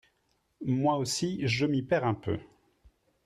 [0.65, 2.39] Moi aussi, je m’y perds un peu.